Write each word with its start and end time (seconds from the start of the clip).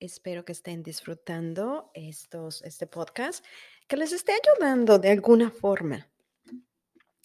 Espero 0.00 0.44
que 0.44 0.52
estén 0.52 0.82
disfrutando 0.82 1.90
estos, 1.94 2.62
este 2.62 2.86
podcast, 2.86 3.44
que 3.86 3.96
les 3.96 4.12
esté 4.12 4.32
ayudando 4.32 4.98
de 4.98 5.10
alguna 5.10 5.50
forma, 5.50 6.10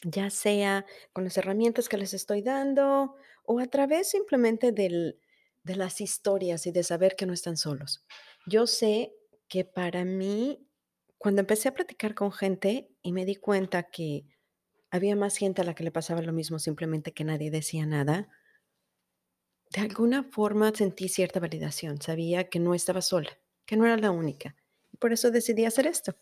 ya 0.03 0.29
sea 0.29 0.85
con 1.11 1.23
las 1.23 1.37
herramientas 1.37 1.89
que 1.89 1.97
les 1.97 2.13
estoy 2.13 2.41
dando 2.41 3.15
o 3.43 3.59
a 3.59 3.65
través 3.65 4.09
simplemente 4.09 4.71
del, 4.71 5.19
de 5.63 5.75
las 5.75 6.01
historias 6.01 6.65
y 6.67 6.71
de 6.71 6.83
saber 6.83 7.15
que 7.15 7.25
no 7.25 7.33
están 7.33 7.57
solos. 7.57 8.05
Yo 8.45 8.67
sé 8.67 9.13
que 9.47 9.65
para 9.65 10.05
mí, 10.05 10.65
cuando 11.17 11.41
empecé 11.41 11.69
a 11.69 11.73
platicar 11.73 12.15
con 12.15 12.31
gente 12.31 12.89
y 13.01 13.11
me 13.11 13.25
di 13.25 13.35
cuenta 13.35 13.83
que 13.83 14.25
había 14.91 15.15
más 15.15 15.37
gente 15.37 15.61
a 15.61 15.65
la 15.65 15.75
que 15.75 15.83
le 15.83 15.91
pasaba 15.91 16.21
lo 16.21 16.33
mismo, 16.33 16.59
simplemente 16.59 17.13
que 17.13 17.23
nadie 17.23 17.51
decía 17.51 17.85
nada, 17.85 18.29
de 19.69 19.81
alguna 19.81 20.23
forma 20.23 20.71
sentí 20.73 21.09
cierta 21.09 21.39
validación, 21.39 22.01
sabía 22.01 22.49
que 22.49 22.59
no 22.59 22.73
estaba 22.73 23.01
sola, 23.01 23.37
que 23.65 23.77
no 23.77 23.85
era 23.85 23.97
la 23.97 24.11
única. 24.11 24.55
Y 24.91 24.97
por 24.97 25.13
eso 25.13 25.29
decidí 25.29 25.65
hacer 25.65 25.85
esto. 25.85 26.15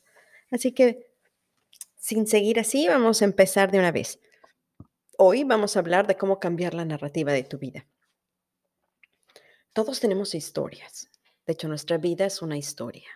Así 0.52 0.74
que, 0.74 1.14
sin 1.96 2.28
seguir 2.28 2.60
así, 2.60 2.88
vamos 2.88 3.22
a 3.22 3.26
empezar 3.26 3.72
de 3.72 3.80
una 3.80 3.92
vez. 3.92 4.20
Hoy 5.18 5.44
vamos 5.46 5.76
a 5.76 5.80
hablar 5.80 6.08
de 6.08 6.18
cómo 6.18 6.40
cambiar 6.40 6.74
la 6.74 6.86
narrativa 6.86 7.32
de 7.32 7.44
tu 7.44 7.58
vida. 7.58 7.88
Todos 9.72 10.00
tenemos 10.00 10.36
historias. 10.36 11.10
De 11.46 11.54
hecho, 11.54 11.68
nuestra 11.70 11.98
vida 11.98 12.26
es 12.26 12.42
una 12.42 12.58
historia. 12.58 13.10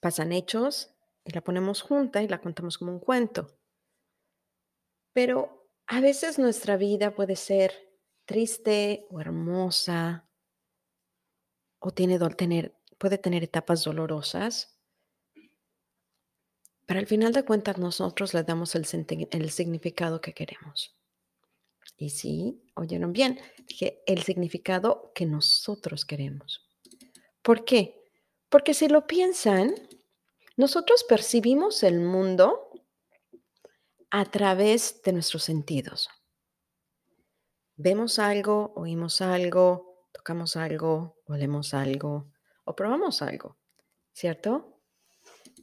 Pasan 0.00 0.32
hechos 0.32 0.94
y 1.24 1.32
la 1.32 1.40
ponemos 1.40 1.80
junta 1.80 2.22
y 2.22 2.28
la 2.28 2.40
contamos 2.40 2.76
como 2.76 2.92
un 2.92 3.00
cuento. 3.00 3.56
Pero 5.12 5.66
a 5.86 6.00
veces 6.00 6.38
nuestra 6.38 6.76
vida 6.76 7.14
puede 7.14 7.36
ser 7.36 7.89
triste 8.30 9.08
o 9.10 9.20
hermosa, 9.20 10.24
o 11.80 11.90
tiene, 11.90 12.16
tener, 12.36 12.76
puede 12.96 13.18
tener 13.18 13.42
etapas 13.42 13.82
dolorosas, 13.82 14.78
pero 16.86 17.00
al 17.00 17.08
final 17.08 17.32
de 17.32 17.44
cuentas 17.44 17.76
nosotros 17.78 18.32
le 18.32 18.44
damos 18.44 18.76
el, 18.76 18.86
el 19.32 19.50
significado 19.50 20.20
que 20.20 20.32
queremos. 20.32 20.96
Y 21.96 22.10
sí, 22.10 22.62
oyeron 22.76 23.12
bien, 23.12 23.40
dije 23.66 24.00
el 24.06 24.22
significado 24.22 25.10
que 25.12 25.26
nosotros 25.26 26.04
queremos. 26.04 26.70
¿Por 27.42 27.64
qué? 27.64 28.00
Porque 28.48 28.74
si 28.74 28.86
lo 28.86 29.08
piensan, 29.08 29.74
nosotros 30.56 31.02
percibimos 31.02 31.82
el 31.82 31.98
mundo 31.98 32.70
a 34.10 34.24
través 34.24 35.02
de 35.02 35.14
nuestros 35.14 35.42
sentidos 35.42 36.08
vemos 37.80 38.18
algo, 38.18 38.72
oímos 38.76 39.20
algo, 39.20 40.06
tocamos 40.12 40.56
algo, 40.56 41.16
olemos 41.26 41.72
algo 41.72 42.30
o 42.64 42.76
probamos 42.76 43.22
algo, 43.22 43.58
¿cierto? 44.12 44.80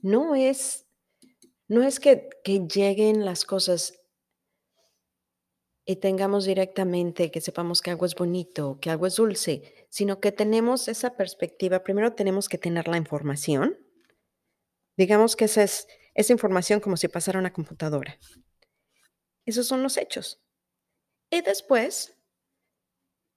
No 0.02 0.36
es, 0.36 0.88
no 1.68 1.84
es 1.84 2.00
que, 2.00 2.30
que 2.44 2.68
lleguen 2.68 3.24
las 3.24 3.46
cosas 3.46 4.00
y 5.86 5.98
tengamos 5.98 6.46
directamente 6.46 7.32
que 7.32 7.40
sepamos 7.40 7.82
que 7.82 7.92
algo 7.92 8.06
es 8.06 8.16
bonito, 8.16 8.80
que 8.82 8.90
algo 8.90 9.06
es 9.08 9.16
dulce, 9.16 9.88
sino 9.90 10.20
que 10.20 10.32
tenemos 10.32 10.88
esa 10.88 11.16
perspectiva. 11.16 11.84
Primero 11.84 12.14
tenemos 12.14 12.50
que 12.50 12.58
tener 12.58 12.88
la 12.88 12.98
información. 12.98 13.78
Digamos 14.98 15.36
que 15.36 15.46
esa 15.46 15.64
es 15.64 15.88
esa 16.16 16.34
información 16.34 16.80
como 16.80 16.98
si 16.98 17.08
pasara 17.08 17.40
una 17.40 17.54
computadora. 17.54 18.18
Esos 19.46 19.68
son 19.68 19.84
los 19.84 19.98
hechos. 19.98 20.42
Y 21.30 21.42
después, 21.42 22.16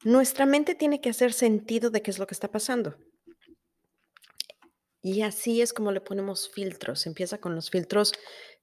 nuestra 0.05 0.47
mente 0.47 0.75
tiene 0.75 1.01
que 1.01 1.11
hacer 1.11 1.33
sentido 1.33 1.91
de 1.91 2.03
qué 2.03 2.11
es 2.11 2.19
lo 2.19 2.27
que 2.27 2.35
está 2.35 2.51
pasando. 2.51 2.97
Y 5.03 5.23
así 5.23 5.63
es 5.63 5.73
como 5.73 5.93
le 5.93 6.01
ponemos 6.01 6.51
filtros. 6.51 7.07
Empieza 7.07 7.39
con 7.39 7.55
los 7.55 7.71
filtros, 7.71 8.13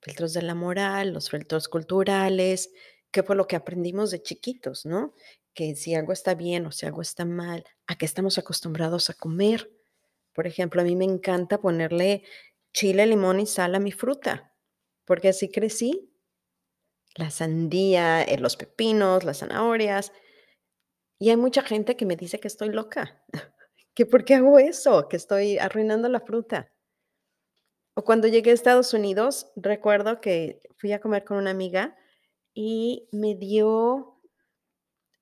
filtros 0.01 0.33
de 0.33 0.43
la 0.43 0.55
moral, 0.55 1.13
los 1.13 1.29
filtros 1.29 1.67
culturales, 1.67 2.71
que 3.11 3.23
fue 3.23 3.35
lo 3.35 3.47
que 3.47 3.55
aprendimos 3.55 4.11
de 4.11 4.21
chiquitos, 4.21 4.85
¿no? 4.85 5.13
Que 5.53 5.75
si 5.75 5.95
algo 5.95 6.13
está 6.13 6.35
bien 6.35 6.65
o 6.67 6.71
si 6.71 6.85
algo 6.85 7.01
está 7.01 7.25
mal, 7.25 7.65
a 7.87 7.97
qué 7.97 8.05
estamos 8.05 8.37
acostumbrados 8.37 9.09
a 9.09 9.15
comer. 9.15 9.71
Por 10.33 10.45
ejemplo, 10.45 10.81
a 10.81 10.85
mí 10.85 10.95
me 10.95 11.05
encanta 11.05 11.59
ponerle 11.59 12.23
chile, 12.73 13.07
limón 13.07 13.39
y 13.39 13.47
sal 13.47 13.73
a 13.73 13.79
mi 13.79 13.91
fruta, 13.91 14.53
porque 15.05 15.29
así 15.29 15.49
crecí 15.49 16.11
la 17.17 17.31
sandía, 17.31 18.23
eh, 18.23 18.37
los 18.37 18.55
pepinos, 18.55 19.23
las 19.23 19.39
zanahorias. 19.39 20.13
Y 21.19 21.29
hay 21.31 21.37
mucha 21.37 21.63
gente 21.63 21.97
que 21.97 22.05
me 22.05 22.15
dice 22.15 22.39
que 22.39 22.47
estoy 22.47 22.69
loca, 22.69 23.23
que 23.95 24.05
por 24.05 24.23
qué 24.23 24.35
hago 24.35 24.59
eso, 24.59 25.09
que 25.09 25.17
estoy 25.17 25.57
arruinando 25.57 26.07
la 26.09 26.21
fruta. 26.21 26.71
O 27.95 28.03
cuando 28.03 28.27
llegué 28.27 28.51
a 28.51 28.53
Estados 28.53 28.93
Unidos, 28.93 29.51
recuerdo 29.55 30.21
que 30.21 30.61
fui 30.77 30.93
a 30.93 31.01
comer 31.01 31.25
con 31.25 31.37
una 31.37 31.49
amiga 31.49 31.97
y 32.53 33.09
me 33.11 33.33
dio 33.33 34.21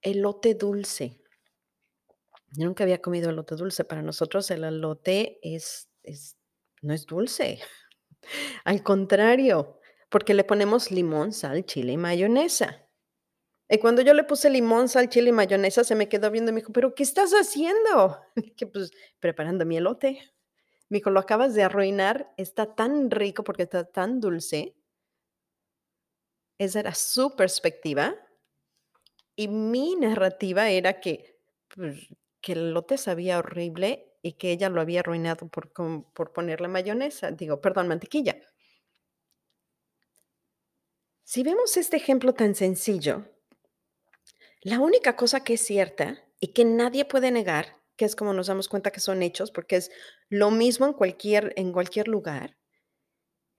elote 0.02 0.56
dulce. 0.56 1.22
Yo 2.52 2.66
nunca 2.66 2.84
había 2.84 3.02
comido 3.02 3.30
elote 3.30 3.56
dulce. 3.56 3.86
Para 3.86 4.02
nosotros 4.02 4.52
el 4.52 4.66
elote 4.66 5.40
es, 5.42 5.90
es 6.04 6.38
no 6.82 6.94
es 6.94 7.06
dulce. 7.06 7.62
Al 8.66 8.84
contrario, 8.84 9.80
porque 10.16 10.34
le 10.34 10.46
ponemos 10.46 10.92
limón, 10.92 11.34
sal, 11.34 11.66
chile 11.66 11.92
y 11.92 11.98
mayonesa. 11.98 12.88
Y 13.68 13.80
cuando 13.80 14.02
yo 14.02 14.14
le 14.14 14.24
puse 14.24 14.50
limón, 14.50 14.88
sal, 14.88 15.10
chile 15.10 15.32
y 15.32 15.34
mayonesa, 15.34 15.84
se 15.84 15.94
me 15.94 16.08
quedó 16.08 16.32
viendo 16.32 16.52
y 16.52 16.54
me 16.54 16.62
dijo, 16.62 16.72
¿pero 16.72 16.96
qué 16.96 17.04
estás 17.04 17.34
haciendo? 17.34 18.22
Que 18.56 18.66
pues 18.66 18.92
preparando 19.20 19.66
mi 19.66 19.76
elote. 19.76 20.22
Me 20.88 21.00
dijo, 21.00 21.10
lo 21.10 21.20
acabas 21.20 21.54
de 21.54 21.64
arruinar, 21.64 22.34
está 22.38 22.76
tan 22.76 23.12
rico 23.12 23.44
porque 23.44 23.64
está 23.64 23.84
tan 23.84 24.22
dulce. 24.22 24.78
Esa 26.60 26.80
era 26.80 26.96
su 26.96 27.36
perspectiva. 27.36 28.16
Y 29.36 29.50
mi 29.50 29.98
narrativa 29.98 30.70
era 30.70 31.02
que, 31.02 31.42
pues, 31.76 32.08
que 32.40 32.54
el 32.54 32.70
elote 32.70 32.98
sabía 32.98 33.40
horrible 33.40 34.14
y 34.22 34.32
que 34.38 34.54
ella 34.54 34.70
lo 34.70 34.80
había 34.80 35.02
arruinado 35.02 35.50
por, 35.50 35.74
por 35.74 36.32
ponerle 36.32 36.70
mayonesa, 36.70 37.32
digo, 37.32 37.60
perdón, 37.60 37.90
mantequilla. 37.90 38.38
Si 41.28 41.42
vemos 41.42 41.76
este 41.76 41.98
ejemplo 41.98 42.36
tan 42.36 42.54
sencillo, 42.54 43.26
la 44.62 44.80
única 44.80 45.16
cosa 45.16 45.44
que 45.44 45.56
es 45.56 45.62
cierta 45.66 46.24
y 46.40 46.54
que 46.54 46.66
nadie 46.66 47.04
puede 47.04 47.32
negar, 47.32 47.82
que 47.96 48.06
es 48.06 48.16
como 48.16 48.32
nos 48.32 48.46
damos 48.46 48.70
cuenta 48.70 48.92
que 48.92 49.00
son 49.00 49.24
hechos, 49.24 49.50
porque 49.50 49.78
es 49.78 49.92
lo 50.30 50.52
mismo 50.52 50.86
en 50.86 50.94
cualquier, 50.94 51.52
en 51.56 51.74
cualquier 51.74 52.08
lugar, 52.08 52.60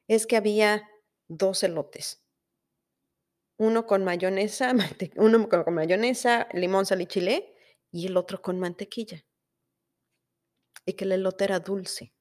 es 0.06 0.28
que 0.28 0.36
había 0.36 0.88
dos 1.26 1.64
elotes. 1.64 2.24
Uno 3.58 3.84
con 3.84 4.04
mayonesa, 4.04 4.72
uno 5.16 5.48
con 5.48 5.74
mayonesa, 5.74 6.46
limón, 6.52 6.86
sal 6.86 7.00
y 7.00 7.06
chile, 7.06 7.52
y 7.90 8.06
el 8.06 8.16
otro 8.16 8.40
con 8.40 8.60
mantequilla. 8.60 9.26
Y 10.84 10.92
que 10.92 11.04
el 11.04 11.10
elote 11.10 11.42
era 11.42 11.58
dulce. 11.58 12.14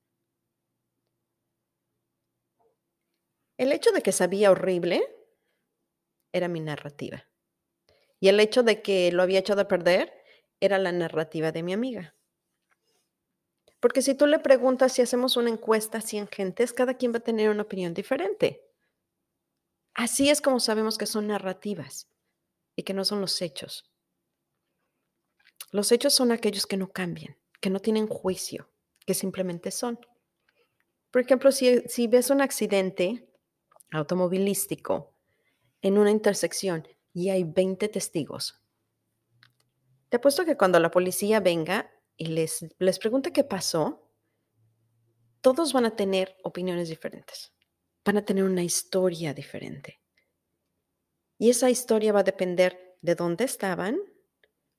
El 3.59 3.71
hecho 3.71 3.91
de 3.91 4.01
que 4.01 4.11
sabía 4.11 4.49
horrible 4.49 5.15
era 6.35 6.49
mi 6.49 6.59
narrativa. 6.59 7.25
Y 8.19 8.27
el 8.27 8.41
hecho 8.41 8.61
de 8.61 8.81
que 8.81 9.09
lo 9.13 9.23
había 9.23 9.39
echado 9.39 9.61
a 9.61 9.67
perder 9.69 10.11
era 10.59 10.77
la 10.77 10.91
narrativa 10.91 11.53
de 11.53 11.63
mi 11.63 11.71
amiga. 11.71 12.13
Porque 13.79 14.01
si 14.01 14.15
tú 14.15 14.27
le 14.27 14.39
preguntas 14.39 14.91
si 14.91 15.01
hacemos 15.01 15.37
una 15.37 15.49
encuesta 15.49 15.99
a 15.99 16.01
100 16.01 16.27
gentes, 16.27 16.73
cada 16.73 16.95
quien 16.95 17.13
va 17.13 17.19
a 17.19 17.23
tener 17.23 17.49
una 17.49 17.61
opinión 17.61 17.93
diferente. 17.93 18.61
Así 19.93 20.29
es 20.29 20.41
como 20.41 20.59
sabemos 20.59 20.97
que 20.97 21.05
son 21.05 21.27
narrativas 21.27 22.09
y 22.75 22.83
que 22.83 22.93
no 22.93 23.05
son 23.05 23.21
los 23.21 23.41
hechos. 23.41 23.89
Los 25.71 25.93
hechos 25.93 26.13
son 26.13 26.33
aquellos 26.33 26.67
que 26.67 26.75
no 26.75 26.91
cambian, 26.91 27.37
que 27.61 27.69
no 27.69 27.79
tienen 27.79 28.07
juicio, 28.07 28.69
que 29.05 29.13
simplemente 29.13 29.71
son. 29.71 29.99
Por 31.11 31.21
ejemplo, 31.21 31.53
si, 31.53 31.79
si 31.87 32.07
ves 32.07 32.29
un 32.29 32.41
accidente 32.41 33.29
automovilístico 33.91 35.14
en 35.81 35.97
una 35.97 36.11
intersección 36.11 36.87
y 37.13 37.29
hay 37.29 37.43
20 37.43 37.87
testigos, 37.89 38.65
te 40.09 40.17
apuesto 40.17 40.45
que 40.45 40.55
cuando 40.55 40.79
la 40.79 40.91
policía 40.91 41.39
venga 41.39 41.91
y 42.15 42.27
les, 42.27 42.65
les 42.79 42.99
pregunte 42.99 43.33
qué 43.33 43.43
pasó, 43.43 44.13
todos 45.41 45.73
van 45.73 45.85
a 45.85 45.95
tener 45.95 46.37
opiniones 46.43 46.89
diferentes, 46.89 47.53
van 48.05 48.17
a 48.17 48.25
tener 48.25 48.43
una 48.43 48.63
historia 48.63 49.33
diferente. 49.33 49.99
Y 51.37 51.49
esa 51.49 51.69
historia 51.69 52.13
va 52.13 52.21
a 52.21 52.23
depender 52.23 52.97
de 53.01 53.15
dónde 53.15 53.43
estaban, 53.43 53.97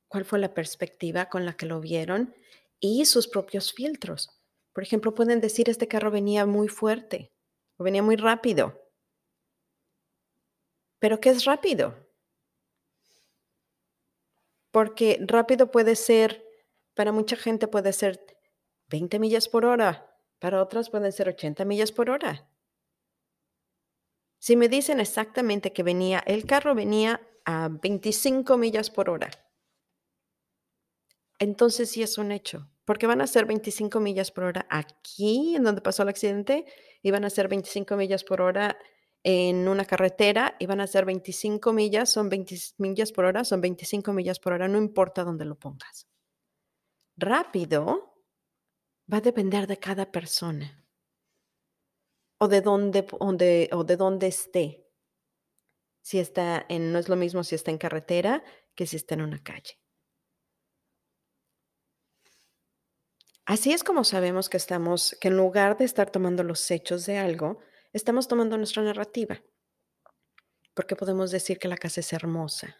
cuál 0.09 0.25
fue 0.25 0.39
la 0.39 0.55
perspectiva 0.55 1.29
con 1.29 1.45
la 1.45 1.57
que 1.57 1.67
lo 1.67 1.81
vieron 1.81 2.35
y 2.81 3.05
sus 3.05 3.29
propios 3.29 3.73
filtros. 3.73 4.41
Por 4.73 4.83
ejemplo, 4.85 5.15
pueden 5.15 5.41
decir 5.41 5.69
este 5.69 5.89
carro 5.89 6.11
venía 6.11 6.47
muy 6.47 6.69
fuerte 6.69 7.33
o 7.77 7.85
venía 7.85 8.03
muy 8.03 8.17
rápido. 8.17 8.86
¿Pero 10.99 11.21
qué 11.21 11.31
es 11.31 11.45
rápido? 11.45 11.95
Porque 14.71 15.19
rápido 15.27 15.71
puede 15.71 15.97
ser, 15.97 16.45
para 16.95 17.13
mucha 17.13 17.37
gente 17.37 17.69
puede 17.69 17.93
ser 17.93 18.25
20 18.89 19.19
millas 19.19 19.49
por 19.49 19.65
hora, 19.65 20.19
para 20.39 20.63
otras 20.63 20.91
pueden 20.91 21.13
ser 21.13 21.29
80 21.29 21.65
millas 21.65 21.93
por 21.93 22.11
hora. 22.11 22.49
Si 24.39 24.55
me 24.57 24.69
dicen 24.69 25.01
exactamente 25.01 25.73
que 25.73 25.83
venía, 25.83 26.23
el 26.27 26.47
carro 26.47 26.75
venía 26.75 27.21
a 27.45 27.69
25 27.69 28.57
millas 28.59 28.91
por 28.91 29.11
hora, 29.11 29.31
entonces 31.39 31.91
sí 31.91 32.03
es 32.03 32.19
un 32.19 32.33
hecho, 32.33 32.71
porque 32.85 33.07
van 33.07 33.21
a 33.21 33.27
ser 33.27 33.45
25 33.47 34.01
millas 34.01 34.31
por 34.31 34.45
hora 34.45 34.67
aquí, 34.71 35.57
en 35.57 35.65
donde 35.65 35.81
pasó 35.83 36.03
el 36.03 36.09
accidente, 36.09 36.65
y 37.03 37.11
van 37.11 37.25
a 37.25 37.31
ser 37.31 37.49
25 37.49 37.97
millas 37.97 38.25
por 38.25 38.41
hora 38.41 38.79
en 39.29 39.67
una 39.67 39.85
carretera, 39.85 40.55
y 40.61 40.67
van 40.67 40.81
a 40.81 40.87
ser 40.87 41.05
25 41.05 41.73
millas, 41.73 42.11
son 42.11 42.29
20 42.29 42.55
millas 42.79 43.11
por 43.11 43.25
hora, 43.25 43.43
son 43.43 43.61
25 43.61 44.13
millas 44.13 44.39
por 44.39 44.53
hora, 44.53 44.69
no 44.69 44.79
importa 44.79 45.25
dónde 45.25 45.45
lo 45.45 45.59
pongas. 45.59 46.07
Rápido 47.17 48.23
va 49.13 49.17
a 49.17 49.21
depender 49.21 49.67
de 49.67 49.79
cada 49.79 50.13
persona 50.13 50.87
o 52.39 52.47
de 52.47 52.61
dónde, 52.61 53.05
o 53.73 53.83
de 53.83 53.97
dónde 53.97 54.29
esté. 54.29 54.87
Si 56.03 56.21
está 56.21 56.65
en, 56.69 56.93
no 56.93 57.01
es 57.01 57.09
lo 57.09 57.17
mismo 57.17 57.43
si 57.43 57.57
está 57.57 57.73
en 57.73 57.79
carretera 57.79 58.45
que 58.77 58.87
si 58.87 58.95
está 58.95 59.15
en 59.15 59.23
una 59.23 59.43
calle. 59.43 59.81
Así 63.45 63.73
es 63.73 63.83
como 63.83 64.05
sabemos 64.05 64.49
que 64.49 64.57
estamos, 64.57 65.17
que 65.21 65.29
en 65.29 65.37
lugar 65.37 65.79
de 65.79 65.85
estar 65.85 66.11
tomando 66.11 66.45
los 66.45 66.71
hechos 66.71 67.07
de 67.07 67.19
algo, 67.19 67.59
estamos 67.97 68.29
tomando 68.29 68.57
nuestra 68.57 68.83
narrativa. 68.83 69.43
Porque 70.75 70.97
podemos 70.97 71.31
decir 71.31 71.59
que 71.59 71.69
la 71.69 71.77
casa 71.77 72.01
es 72.01 72.13
hermosa. 72.13 72.77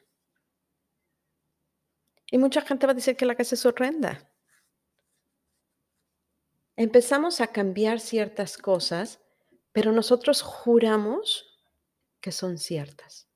Y 2.31 2.39
mucha 2.39 2.61
gente 2.63 2.87
va 2.87 2.93
a 2.93 2.95
decir 2.95 3.17
que 3.17 3.27
la 3.27 3.35
casa 3.35 3.55
es 3.55 3.65
horrenda. 3.65 4.31
Empezamos 6.77 7.41
a 7.41 7.47
cambiar 7.47 8.01
ciertas 8.01 8.59
cosas 8.59 9.21
pero 9.77 9.93
nosotros 9.93 10.41
juramos 10.41 11.61
que 12.23 12.33
son 12.33 12.57
ciertas. 12.57 13.29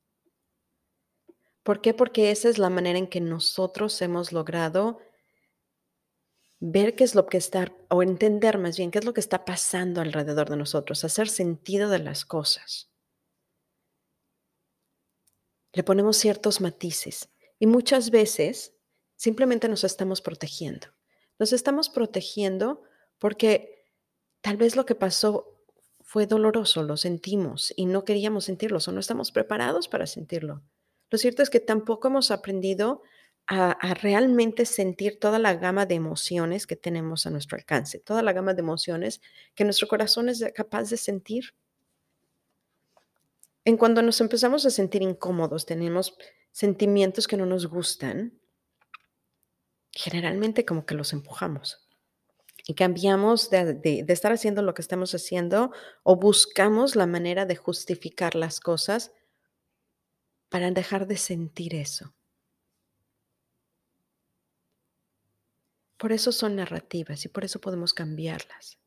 ¿Por 1.63 1.83
qué? 1.83 1.93
Porque 1.93 2.31
esa 2.31 2.49
es 2.49 2.57
la 2.57 2.71
manera 2.71 2.99
en 2.99 3.09
que 3.09 3.21
nosotros 3.21 4.01
hemos 4.01 4.33
logrado 4.33 5.01
ver 6.61 6.95
qué 6.95 7.05
es 7.05 7.15
lo 7.15 7.27
que 7.27 7.39
está, 7.39 7.73
o 7.89 8.03
entender 8.03 8.59
más 8.59 8.77
bien 8.77 8.91
qué 8.91 8.99
es 8.99 9.05
lo 9.05 9.15
que 9.15 9.21
está 9.21 9.45
pasando 9.45 10.01
alrededor 10.01 10.51
de 10.51 10.57
nosotros, 10.57 11.05
hacer 11.05 11.29
sentido 11.29 11.89
de 11.89 11.99
las 11.99 12.25
cosas. 12.25 12.91
Le 15.73 15.83
ponemos 15.83 16.19
ciertos 16.19 16.61
matices 16.61 17.31
y 17.59 17.67
muchas 17.67 18.11
veces 18.11 18.75
simplemente 19.17 19.69
nos 19.69 19.85
estamos 19.85 20.21
protegiendo. 20.21 20.89
Nos 21.39 21.53
estamos 21.53 21.89
protegiendo 21.89 22.83
porque 23.19 23.87
tal 24.43 24.57
vez 24.57 24.77
lo 24.77 24.85
que 24.85 24.95
pasó 24.95 25.65
fue 26.01 26.27
doloroso, 26.27 26.83
lo 26.83 26.97
sentimos 26.97 27.73
y 27.77 27.87
no 27.87 28.05
queríamos 28.05 28.45
sentirlo 28.45 28.79
o 28.85 28.93
no 28.93 29.01
estamos 29.01 29.31
preparados 29.33 29.89
para 29.89 30.07
sentirlo. 30.07 30.63
Lo 31.09 31.19
cierto 31.19 31.43
es 31.43 31.51
que 31.51 31.61
tampoco 31.61 32.09
hemos 32.09 32.31
aprendido 32.31 33.03
a, 33.47 33.95
realmente 33.95 34.65
sentir 34.65 35.19
toda 35.19 35.39
la 35.39 35.55
gama 35.55 35.85
de 35.85 35.97
emociones 35.97 36.67
que 36.67 36.77
tenemos 36.77 37.27
a 37.27 37.31
nuestro 37.31 37.59
alcance, 37.59 37.99
toda 37.99 38.23
la 38.23 38.33
gama 38.33 38.55
de 38.55 38.61
emociones 38.61 39.21
que 39.55 39.65
nuestro 39.65 39.89
corazón 39.89 40.29
es 40.29 40.45
capaz 40.55 40.89
de 40.91 40.97
sentir. 40.97 41.55
En 43.65 43.77
cuando 43.77 44.03
nos 44.03 44.21
empezamos 44.21 44.65
a 44.67 44.71
sentir 44.71 45.03
incómodos, 45.03 45.67
tenemos 45.67 46.17
sentimientos 46.53 47.27
que 47.27 47.37
no 47.37 47.45
nos 47.45 47.67
gustan, 47.67 48.39
generalmente 49.93 50.65
como 50.65 50.87
que 50.87 50.95
los 50.95 51.13
empujamos 51.13 51.91
y 52.67 52.75
cambiamos 52.75 53.51
de, 53.51 54.05
estar 54.09 54.33
haciendo 54.33 54.63
lo 54.63 54.75
que 54.75 54.83
estamos 54.83 55.15
haciendo 55.15 55.73
o 56.03 56.17
buscamos 56.17 56.97
la 56.97 57.07
manera 57.07 57.47
de 57.47 57.57
justificar 57.57 58.35
las 58.35 58.61
cosas 58.61 59.13
para 60.49 60.71
dejar 60.71 61.07
de 61.07 61.17
sentir 61.17 61.75
eso. 61.75 62.15
Por 66.01 66.13
eso 66.13 66.33
son 66.33 66.57
narrativas 66.57 67.27
y 67.27 67.29
por 67.29 67.45
eso 67.45 67.61
podemos 67.61 67.93
cambiarlas. 67.93 68.79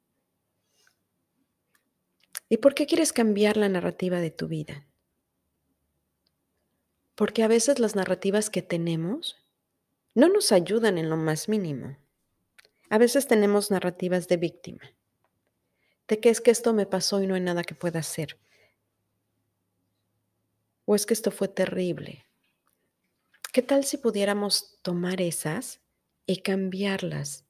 ¿Y 2.50 2.57
por 2.57 2.74
qué 2.74 2.88
quieres 2.88 3.13
cambiar 3.13 3.56
la 3.56 3.69
narrativa 3.69 4.19
de 4.19 4.31
tu 4.31 4.48
vida? 4.48 4.88
Porque 7.13 7.44
a 7.44 7.48
veces 7.48 7.77
las 7.77 7.95
narrativas 7.95 8.50
que 8.50 8.63
tenemos 8.63 9.38
no 10.15 10.27
nos 10.27 10.51
ayudan 10.51 10.98
en 10.98 11.12
lo 11.12 11.15
más 11.15 11.48
mínimo. 11.48 11.96
A 12.89 12.98
veces 12.98 13.27
tenemos 13.27 13.70
narrativas 13.70 14.27
de 14.27 14.38
víctima, 14.38 14.82
de 16.08 16.20
que 16.20 16.32
es 16.32 16.41
que 16.41 16.50
esto 16.50 16.74
me 16.74 16.88
pasó 16.88 17.22
y 17.22 17.27
no 17.27 17.36
hay 17.36 17.41
nada 17.41 17.63
que 17.63 17.75
pueda 17.75 18.00
hacer. 18.00 18.39
O 20.86 20.96
es 20.96 21.05
que 21.05 21.13
esto 21.13 21.29
fue 21.29 21.48
terrible. 21.48 22.25
¿Qué 23.51 23.62
tal 23.62 23.84
si 23.84 23.98
pudiéramos 23.98 24.79
tomar 24.82 25.22
esas 25.22 25.82
y 26.25 26.42
cambiarlas 26.42 27.46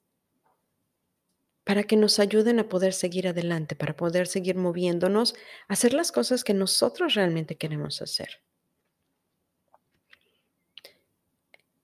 para 1.63 1.83
que 1.83 1.95
nos 1.95 2.19
ayuden 2.19 2.59
a 2.59 2.67
poder 2.67 2.93
seguir 2.93 3.27
adelante, 3.27 3.75
para 3.75 3.95
poder 3.95 4.27
seguir 4.27 4.55
moviéndonos, 4.55 5.35
hacer 5.67 5.93
las 5.93 6.11
cosas 6.11 6.43
que 6.43 6.53
nosotros 6.53 7.13
realmente 7.13 7.57
queremos 7.57 8.01
hacer? 8.01 8.41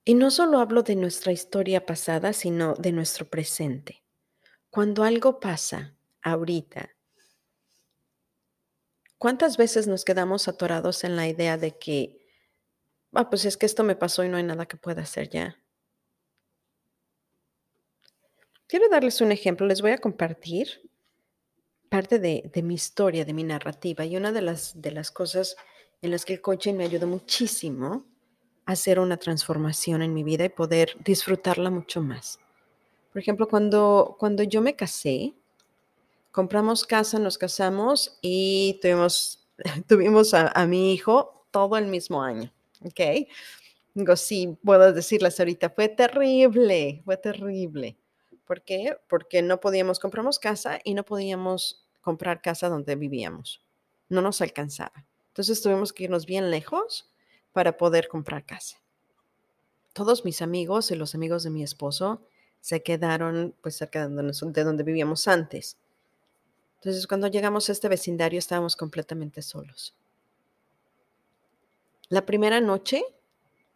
Y 0.03 0.15
no 0.15 0.31
solo 0.31 0.59
hablo 0.59 0.83
de 0.83 0.95
nuestra 0.95 1.31
historia 1.31 1.85
pasada, 1.85 2.33
sino 2.33 2.73
de 2.73 2.91
nuestro 2.91 3.29
presente. 3.29 4.03
Cuando 4.69 5.03
algo 5.03 5.39
pasa 5.39 5.95
ahorita, 6.21 6.95
¿cuántas 9.17 9.55
veces 9.57 9.87
nos 9.87 10.05
quedamos 10.05 10.47
atorados 10.47 11.03
en 11.03 11.15
la 11.15 11.27
idea 11.27 11.57
de 11.57 11.77
que, 11.77 12.25
ah, 13.13 13.29
pues 13.29 13.45
es 13.45 13.55
que 13.55 13.65
esto 13.65 13.83
me 13.83 13.95
pasó 13.95 14.23
y 14.23 14.29
no 14.29 14.37
hay 14.37 14.43
nada 14.43 14.65
que 14.65 14.77
pueda 14.77 15.03
hacer 15.03 15.29
ya? 15.29 15.61
Quiero 18.69 18.87
darles 18.87 19.19
un 19.19 19.31
ejemplo, 19.31 19.65
les 19.65 19.81
voy 19.81 19.89
a 19.89 19.97
compartir 19.97 20.67
parte 21.89 22.19
de, 22.19 22.51
de 22.53 22.61
mi 22.61 22.75
historia, 22.75 23.25
de 23.25 23.33
mi 23.33 23.43
narrativa, 23.43 24.05
y 24.05 24.15
una 24.15 24.31
de 24.31 24.43
las, 24.43 24.79
de 24.79 24.91
las 24.91 25.09
cosas 25.09 25.55
en 26.03 26.11
las 26.11 26.23
que 26.23 26.33
el 26.33 26.41
coaching 26.41 26.75
me 26.75 26.83
ayudó 26.83 27.07
muchísimo 27.07 28.05
hacer 28.67 28.99
una 28.99 29.17
transformación 29.17 30.03
en 30.03 30.13
mi 30.13 30.23
vida 30.23 30.45
y 30.45 30.49
poder 30.49 30.95
disfrutarla 31.03 31.71
mucho 31.71 32.03
más. 32.03 32.37
Por 33.11 33.19
ejemplo, 33.19 33.47
cuando, 33.47 34.15
cuando 34.19 34.43
yo 34.43 34.61
me 34.61 34.75
casé, 34.75 35.33
compramos 36.31 36.85
casa, 36.85 37.17
nos 37.17 37.39
casamos 37.39 38.19
y 38.21 38.77
tuvimos, 38.83 39.49
tuvimos 39.87 40.35
a, 40.35 40.49
a 40.49 40.67
mi 40.67 40.93
hijo 40.93 41.47
todo 41.49 41.75
el 41.75 41.87
mismo 41.87 42.21
año, 42.21 42.53
¿ok? 42.85 43.27
Digo, 43.95 44.15
sí, 44.15 44.55
puedo 44.63 44.93
decirles 44.93 45.39
ahorita, 45.39 45.71
fue 45.71 45.89
terrible, 45.89 47.01
fue 47.03 47.17
terrible. 47.17 47.97
¿Por 48.49 48.63
qué? 48.63 48.97
Porque 49.07 49.43
no 49.43 49.59
podíamos, 49.59 49.99
compramos 49.99 50.39
casa 50.39 50.79
y 50.83 50.95
no 50.95 51.05
podíamos 51.05 51.87
comprar 52.01 52.41
casa 52.41 52.67
donde 52.67 52.95
vivíamos. 52.95 53.61
No 54.07 54.23
nos 54.23 54.41
alcanzaba. 54.41 55.05
Entonces 55.27 55.61
tuvimos 55.61 55.93
que 55.93 56.05
irnos 56.05 56.25
bien 56.25 56.49
lejos 56.49 57.13
para 57.53 57.77
poder 57.77 58.07
comprar 58.07 58.47
casa. 58.47 58.81
Todos 59.93 60.25
mis 60.25 60.41
amigos 60.41 60.89
y 60.89 60.95
los 60.95 61.13
amigos 61.13 61.43
de 61.43 61.51
mi 61.51 61.61
esposo 61.61 62.25
se 62.59 62.81
quedaron 62.81 63.55
pues 63.61 63.75
cerca 63.75 64.07
de 64.07 64.15
donde, 64.15 64.33
de 64.33 64.63
donde 64.63 64.83
vivíamos 64.83 65.27
antes. 65.27 65.77
Entonces, 66.77 67.05
cuando 67.05 67.27
llegamos 67.27 67.69
a 67.69 67.71
este 67.71 67.87
vecindario 67.87 68.39
estábamos 68.39 68.75
completamente 68.75 69.43
solos. 69.43 69.95
La 72.07 72.25
primera 72.25 72.59
noche 72.61 73.03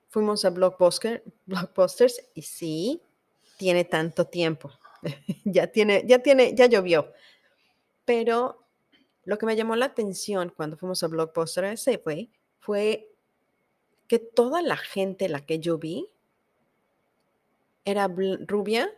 fuimos 0.09 0.43
a 0.45 0.49
Blockbuster, 0.49 1.23
Blockbusters 1.45 2.31
y 2.33 2.41
sí, 2.41 3.03
tiene 3.57 3.85
tanto 3.85 4.25
tiempo. 4.25 4.71
ya 5.45 5.67
tiene, 5.67 6.03
ya 6.05 6.19
tiene, 6.19 6.55
ya 6.55 6.65
llovió. 6.67 7.11
Pero 8.05 8.65
lo 9.25 9.37
que 9.37 9.45
me 9.45 9.55
llamó 9.55 9.75
la 9.75 9.85
atención 9.85 10.53
cuando 10.55 10.77
fuimos 10.77 11.03
a 11.03 11.07
Blockbuster 11.07 11.65
ese 11.65 11.97
fue, 11.97 12.29
fue 12.59 13.09
que 14.07 14.19
toda 14.19 14.61
la 14.61 14.77
gente 14.77 15.29
la 15.29 15.45
que 15.45 15.59
yo 15.59 15.77
vi 15.77 16.07
era 17.85 18.07
rubia 18.07 18.89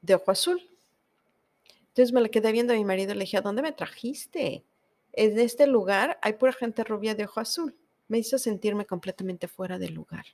de 0.00 0.14
ojo 0.14 0.30
azul. 0.30 0.62
Entonces 1.88 2.12
me 2.12 2.20
la 2.20 2.28
quedé 2.28 2.52
viendo 2.52 2.72
a 2.72 2.76
mi 2.76 2.84
marido 2.84 3.12
y 3.12 3.14
le 3.14 3.20
dije, 3.20 3.38
¿a 3.38 3.42
dónde 3.42 3.62
me 3.62 3.72
trajiste? 3.72 4.64
En 5.12 5.38
este 5.38 5.66
lugar 5.66 6.18
hay 6.22 6.34
pura 6.34 6.52
gente 6.52 6.84
rubia 6.84 7.14
de 7.14 7.24
ojo 7.24 7.40
azul. 7.40 7.74
Me 8.08 8.18
hizo 8.18 8.38
sentirme 8.38 8.86
completamente 8.86 9.48
fuera 9.48 9.78
del 9.78 9.94
lugar. 9.94 10.26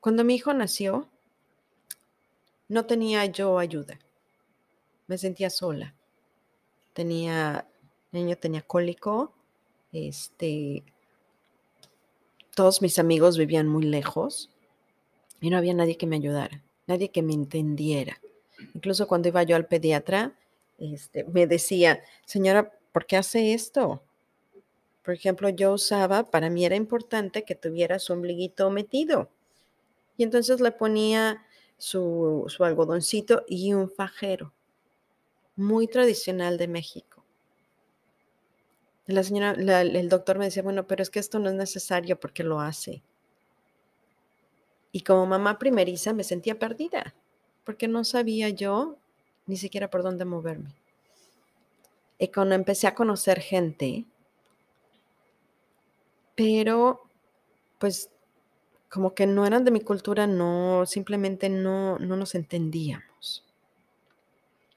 Cuando 0.00 0.24
mi 0.24 0.34
hijo 0.34 0.52
nació, 0.54 1.08
no 2.68 2.86
tenía 2.86 3.26
yo 3.26 3.58
ayuda. 3.58 3.98
Me 5.06 5.18
sentía 5.18 5.50
sola. 5.50 5.94
Tenía, 6.94 7.66
el 8.12 8.24
niño 8.24 8.36
tenía 8.36 8.62
cólico. 8.62 9.34
Este, 9.92 10.84
todos 12.54 12.80
mis 12.80 12.98
amigos 12.98 13.36
vivían 13.36 13.68
muy 13.68 13.84
lejos 13.84 14.50
y 15.40 15.50
no 15.50 15.56
había 15.56 15.74
nadie 15.74 15.96
que 15.96 16.06
me 16.06 16.16
ayudara, 16.16 16.62
nadie 16.86 17.10
que 17.10 17.22
me 17.22 17.32
entendiera. 17.32 18.20
Incluso 18.74 19.08
cuando 19.08 19.28
iba 19.28 19.42
yo 19.42 19.56
al 19.56 19.66
pediatra, 19.66 20.34
este, 20.78 21.24
me 21.24 21.46
decía, 21.46 22.02
señora, 22.24 22.72
¿por 22.92 23.06
qué 23.06 23.16
hace 23.16 23.52
esto? 23.52 24.02
Por 25.02 25.14
ejemplo, 25.14 25.48
yo 25.48 25.72
usaba, 25.72 26.30
para 26.30 26.50
mí 26.50 26.64
era 26.64 26.76
importante 26.76 27.44
que 27.44 27.54
tuviera 27.54 27.98
su 27.98 28.12
ombliguito 28.12 28.70
metido. 28.70 29.30
Y 30.20 30.22
entonces 30.22 30.60
le 30.60 30.70
ponía 30.70 31.46
su, 31.78 32.46
algodoncito 32.58 33.42
y 33.48 33.72
un 33.72 33.88
fajero, 33.90 34.52
muy 35.56 35.86
tradicional 35.86 36.58
de 36.58 36.68
México. 36.68 37.24
La 39.06 39.22
señora, 39.22 39.52
el 39.52 40.08
doctor 40.10 40.36
me 40.36 40.44
decía, 40.44 40.62
bueno, 40.62 40.86
pero 40.86 41.02
es 41.02 41.08
que 41.08 41.20
esto 41.20 41.38
no 41.38 41.48
es 41.48 41.54
necesario 41.54 42.20
porque 42.20 42.44
lo 42.44 42.60
hace. 42.60 43.02
Y 44.92 45.00
como 45.00 45.24
mamá 45.24 45.58
primeriza 45.58 46.12
me 46.12 46.22
sentía 46.22 46.58
perdida 46.58 47.14
porque 47.64 47.88
no 47.88 48.04
sabía 48.04 48.50
yo 48.50 48.98
ni 49.46 49.56
siquiera 49.56 49.88
por 49.88 50.02
dónde 50.02 50.26
moverme. 50.26 50.76
Y 52.18 52.28
cuando 52.28 52.54
empecé 52.56 52.86
a 52.86 52.94
conocer 52.94 53.40
gente, 53.40 54.04
pero 56.34 57.08
pues 57.78 58.10
como 58.90 59.14
que 59.14 59.26
no 59.26 59.46
eran 59.46 59.64
de 59.64 59.70
mi 59.70 59.80
cultura, 59.80 60.26
no, 60.26 60.84
simplemente 60.86 61.48
no, 61.48 61.98
no 61.98 62.16
nos 62.16 62.34
entendíamos. 62.34 63.44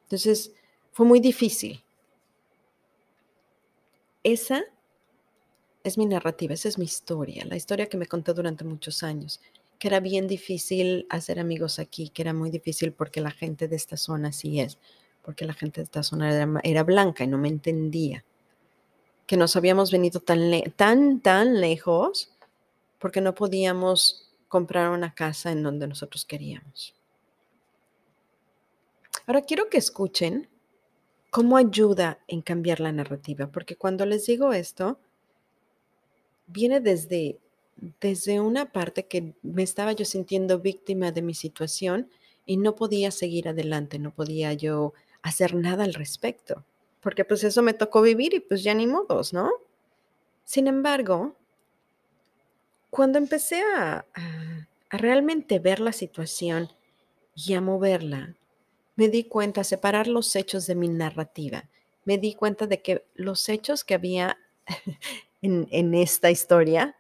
Entonces, 0.04 0.54
fue 0.92 1.06
muy 1.06 1.20
difícil. 1.20 1.84
Esa 4.24 4.64
es 5.84 5.98
mi 5.98 6.06
narrativa, 6.06 6.54
esa 6.54 6.70
es 6.70 6.78
mi 6.78 6.86
historia, 6.86 7.44
la 7.46 7.58
historia 7.58 7.88
que 7.88 7.98
me 7.98 8.06
conté 8.06 8.34
durante 8.34 8.64
muchos 8.64 9.04
años 9.04 9.42
que 9.84 9.90
era 9.90 10.00
bien 10.00 10.30
difícil 10.30 11.06
hacer 11.10 11.42
amigos 11.42 11.78
aquí, 11.78 12.08
que 12.08 12.22
era 12.22 12.34
muy 12.34 12.50
difícil 12.50 12.94
porque 12.94 13.20
la 13.20 13.32
gente 13.32 13.68
de 13.68 13.76
esta 13.76 13.98
zona 13.98 14.32
sí 14.32 14.62
es, 14.62 14.78
porque 15.22 15.44
la 15.44 15.54
gente 15.54 15.82
de 15.82 15.84
esta 15.84 16.04
zona 16.04 16.62
era, 16.64 16.84
blanca 16.84 17.26
y 17.26 17.28
no 17.28 17.38
me 17.38 17.50
entendía. 17.50 18.24
Que 19.28 19.36
nos 19.36 19.58
habíamos 19.58 19.92
venido 19.92 20.22
tan, 20.22 20.40
tan, 20.78 21.20
tan 21.20 21.60
lejos 21.60 22.33
porque 23.04 23.20
no 23.20 23.36
podíamos 23.36 24.32
comprar 24.48 24.90
una 24.90 25.14
casa 25.14 25.52
en 25.52 25.62
donde 25.62 25.90
nosotros 25.90 26.24
queríamos. 26.24 26.96
Ahora 29.28 29.42
quiero 29.42 29.70
que 29.70 29.78
escuchen 29.78 30.48
cómo 31.30 31.58
ayuda 31.58 32.20
en 32.30 32.42
cambiar 32.42 32.80
la 32.80 32.94
narrativa, 32.94 33.48
porque 33.48 33.76
cuando 33.76 34.06
les 34.06 34.26
digo 34.26 34.54
esto, 34.54 34.98
viene 36.48 36.80
desde 36.80 37.42
desde 38.00 38.40
una 38.40 38.72
parte 38.72 39.06
que 39.06 39.34
me 39.42 39.64
estaba 39.64 39.92
yo 39.92 40.06
sintiendo 40.06 40.60
víctima 40.60 41.12
de 41.12 41.24
mi 41.24 41.34
situación 41.34 42.10
y 42.46 42.56
no 42.56 42.74
podía 42.74 43.12
seguir 43.12 43.50
adelante, 43.50 44.00
no 44.00 44.14
podía 44.14 44.54
yo 44.54 44.94
hacer 45.24 45.56
nada 45.56 45.84
al 45.84 45.94
respecto, 45.94 46.64
porque 47.02 47.26
pues 47.26 47.44
eso 47.44 47.64
me 47.64 47.74
tocó 47.74 48.02
vivir 48.02 48.34
y 48.34 48.40
pues 48.40 48.64
ya 48.64 48.74
ni 48.74 48.88
modos, 48.88 49.34
¿no? 49.34 49.52
Sin 50.46 50.68
embargo, 50.68 51.36
cuando 52.94 53.18
empecé 53.18 53.64
a, 53.76 54.06
realmente 54.92 55.58
ver 55.58 55.80
la 55.80 55.94
situación 55.94 56.70
y 57.36 57.56
a 57.56 57.60
moverla, 57.60 58.36
me 58.96 59.10
di 59.10 59.24
cuenta, 59.24 59.62
a 59.62 59.64
separar 59.64 60.06
los 60.08 60.36
hechos 60.36 60.68
de 60.68 60.76
mi 60.76 60.90
narrativa, 60.90 61.68
me 62.06 62.20
di 62.20 62.36
cuenta 62.36 62.68
de 62.68 62.84
que 62.84 63.04
los 63.16 63.50
hechos 63.50 63.84
que 63.84 63.96
había 63.96 64.38
en, 65.42 65.68
en 65.72 65.96
esta 65.96 66.30
historia 66.30 66.96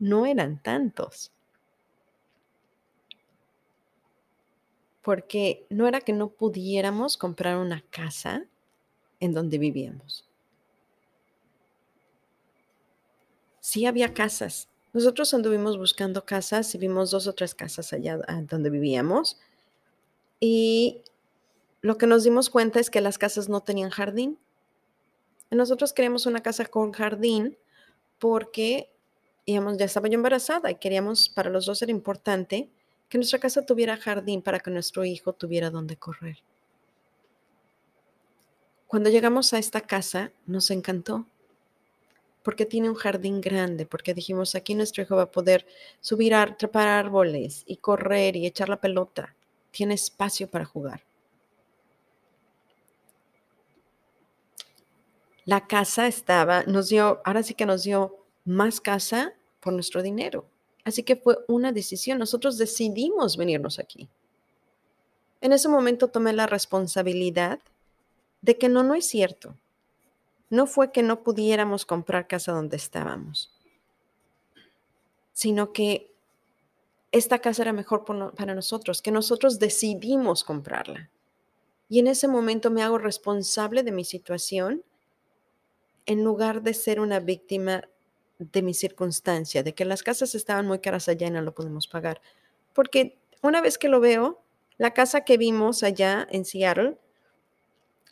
no 0.00 0.26
eran 0.26 0.60
tantos. 0.60 1.30
Porque 5.00 5.64
no 5.70 5.86
era 5.86 6.00
que 6.00 6.12
no 6.12 6.30
pudiéramos 6.30 7.16
comprar 7.16 7.56
una 7.56 7.82
casa 7.82 8.46
en 9.20 9.32
donde 9.32 9.58
vivíamos. 9.58 10.28
Sí 13.60 13.86
había 13.86 14.12
casas. 14.12 14.66
Nosotros 14.92 15.32
anduvimos 15.34 15.78
buscando 15.78 16.24
casas 16.24 16.74
y 16.74 16.78
vimos 16.78 17.10
dos 17.10 17.26
o 17.26 17.32
tres 17.32 17.54
casas 17.54 17.92
allá 17.92 18.18
donde 18.48 18.70
vivíamos. 18.70 19.38
Y 20.40 21.02
lo 21.80 21.96
que 21.96 22.06
nos 22.06 22.24
dimos 22.24 22.50
cuenta 22.50 22.80
es 22.80 22.90
que 22.90 23.00
las 23.00 23.18
casas 23.18 23.48
no 23.48 23.60
tenían 23.60 23.90
jardín. 23.90 24.38
nosotros 25.50 25.92
queríamos 25.92 26.26
una 26.26 26.42
casa 26.42 26.64
con 26.66 26.92
jardín 26.92 27.56
porque 28.18 28.90
ya 29.46 29.84
estaba 29.84 30.08
yo 30.08 30.14
embarazada 30.14 30.70
y 30.70 30.76
queríamos, 30.76 31.28
para 31.28 31.50
los 31.50 31.66
dos 31.66 31.82
era 31.82 31.90
importante 31.90 32.68
que 33.08 33.18
nuestra 33.18 33.38
casa 33.38 33.66
tuviera 33.66 33.96
jardín 33.96 34.42
para 34.42 34.60
que 34.60 34.70
nuestro 34.70 35.04
hijo 35.04 35.32
tuviera 35.32 35.70
donde 35.70 35.96
correr. 35.96 36.38
Cuando 38.86 39.10
llegamos 39.10 39.52
a 39.52 39.58
esta 39.58 39.80
casa 39.80 40.32
nos 40.46 40.70
encantó 40.70 41.26
porque 42.42 42.66
tiene 42.66 42.88
un 42.88 42.94
jardín 42.94 43.40
grande, 43.40 43.86
porque 43.86 44.14
dijimos, 44.14 44.54
aquí 44.54 44.74
nuestro 44.74 45.02
hijo 45.02 45.16
va 45.16 45.22
a 45.22 45.30
poder 45.30 45.66
subir, 46.00 46.34
a, 46.34 46.56
trepar 46.56 46.88
árboles 46.88 47.64
y 47.66 47.76
correr 47.76 48.36
y 48.36 48.46
echar 48.46 48.68
la 48.68 48.80
pelota. 48.80 49.34
Tiene 49.70 49.94
espacio 49.94 50.48
para 50.48 50.64
jugar. 50.64 51.02
La 55.44 55.66
casa 55.66 56.06
estaba, 56.06 56.62
nos 56.64 56.88
dio, 56.88 57.20
ahora 57.24 57.42
sí 57.42 57.54
que 57.54 57.66
nos 57.66 57.82
dio 57.82 58.16
más 58.44 58.80
casa 58.80 59.34
por 59.60 59.72
nuestro 59.72 60.02
dinero. 60.02 60.46
Así 60.84 61.02
que 61.02 61.16
fue 61.16 61.38
una 61.48 61.72
decisión. 61.72 62.18
Nosotros 62.18 62.56
decidimos 62.56 63.36
venirnos 63.36 63.78
aquí. 63.78 64.08
En 65.40 65.52
ese 65.52 65.68
momento 65.68 66.08
tomé 66.08 66.32
la 66.32 66.46
responsabilidad 66.46 67.60
de 68.42 68.58
que 68.58 68.68
no, 68.68 68.82
no 68.82 68.94
es 68.94 69.06
cierto. 69.06 69.54
No 70.50 70.66
fue 70.66 70.92
que 70.92 71.02
no 71.02 71.22
pudiéramos 71.22 71.86
comprar 71.86 72.26
casa 72.26 72.52
donde 72.52 72.76
estábamos, 72.76 73.52
sino 75.32 75.72
que 75.72 76.12
esta 77.12 77.38
casa 77.38 77.62
era 77.62 77.72
mejor 77.72 78.04
para 78.36 78.54
nosotros, 78.54 79.02
que 79.02 79.10
nosotros 79.10 79.58
decidimos 79.58 80.44
comprarla. 80.44 81.10
Y 81.88 81.98
en 81.98 82.06
ese 82.06 82.28
momento 82.28 82.70
me 82.70 82.82
hago 82.82 82.98
responsable 82.98 83.82
de 83.82 83.92
mi 83.92 84.04
situación 84.04 84.84
en 86.06 86.24
lugar 86.24 86.62
de 86.62 86.74
ser 86.74 87.00
una 87.00 87.20
víctima 87.20 87.88
de 88.38 88.62
mi 88.62 88.74
circunstancia, 88.74 89.62
de 89.62 89.74
que 89.74 89.84
las 89.84 90.02
casas 90.02 90.34
estaban 90.34 90.66
muy 90.66 90.78
caras 90.78 91.08
allá 91.08 91.26
y 91.26 91.30
no 91.30 91.42
lo 91.42 91.54
podemos 91.54 91.88
pagar. 91.88 92.20
Porque 92.72 93.18
una 93.42 93.60
vez 93.60 93.76
que 93.76 93.88
lo 93.88 94.00
veo, 94.00 94.40
la 94.78 94.94
casa 94.94 95.22
que 95.24 95.36
vimos 95.36 95.82
allá 95.82 96.26
en 96.30 96.44
Seattle 96.44 96.96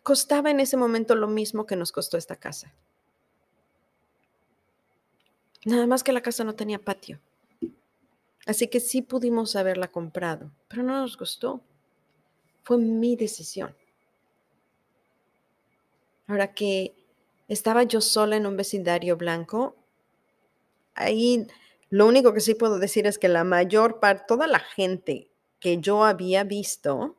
costaba 0.09 0.51
en 0.51 0.59
ese 0.59 0.79
momento 0.79 1.15
lo 1.15 1.29
mismo 1.29 1.67
que 1.67 1.77
nos 1.77 1.93
costó 1.93 2.17
esta 2.17 2.37
casa. 2.37 2.73
Nada 5.67 5.87
más 5.87 6.03
que 6.03 6.15
la 6.15 6.23
casa 6.23 6.45
no 6.45 6.55
tenía 6.55 6.79
patio. 6.79 7.21
Así 8.47 8.69
que 8.69 8.81
sí 8.81 9.03
pudimos 9.03 9.55
haberla 9.55 9.89
comprado, 9.89 10.51
pero 10.67 10.83
no 10.83 10.99
nos 10.99 11.19
gustó. 11.19 11.61
Fue 12.63 12.79
mi 12.79 13.17
decisión. 13.17 13.77
Ahora 16.27 16.55
que 16.55 16.95
estaba 17.47 17.83
yo 17.83 18.01
sola 18.01 18.37
en 18.37 18.47
un 18.47 18.57
vecindario 18.57 19.19
blanco, 19.19 19.77
ahí 20.95 21.47
lo 21.91 22.07
único 22.07 22.33
que 22.33 22.41
sí 22.41 22.55
puedo 22.55 22.79
decir 22.79 23.07
es 23.07 23.19
que 23.19 23.29
la 23.29 23.45
mayor 23.45 24.01
parte, 24.01 24.25
toda 24.27 24.47
la 24.47 24.61
gente 24.61 25.31
que 25.61 25.77
yo 25.77 26.03
había 26.03 26.45
visto 26.45 27.15